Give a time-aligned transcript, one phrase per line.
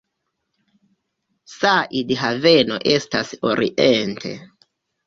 [1.59, 4.37] Said Haveno estas oriente.